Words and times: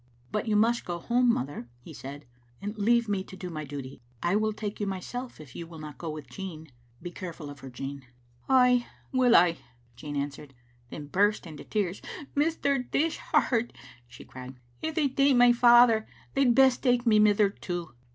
"But 0.31 0.47
you 0.47 0.55
must 0.55 0.83
go 0.83 0.97
home, 0.97 1.31
mother," 1.31 1.69
he 1.79 1.93
said, 1.93 2.25
"and 2.59 2.75
leave 2.75 3.07
me 3.07 3.23
to 3.23 3.35
do 3.35 3.51
my 3.51 3.63
duty. 3.65 4.01
I 4.23 4.35
will 4.35 4.51
take 4.51 4.79
you 4.79 4.87
myself 4.87 5.39
if 5.39 5.55
you 5.55 5.67
will 5.67 5.77
not 5.77 5.99
go 5.99 6.09
with 6.09 6.27
Jean. 6.27 6.71
Be 7.03 7.11
careful 7.11 7.51
of 7.51 7.59
her, 7.59 7.69
Jean." 7.69 8.07
"Ay, 8.49 8.87
will 9.11 9.35
I," 9.35 9.57
Jean 9.95 10.15
answered, 10.15 10.55
then 10.89 11.05
burst 11.05 11.45
into 11.45 11.63
tears." 11.65 12.01
Mr. 12.35 12.89
Dishart," 12.89 13.73
she 14.07 14.25
cried," 14.25 14.55
if 14.81 14.95
they 14.95 15.07
take 15.07 15.35
my 15.37 15.53
father 15.53 16.07
they'd 16.33 16.55
best 16.55 16.81
take 16.81 17.05
my 17.05 17.19
mither 17.19 17.51
too." 17.51 17.91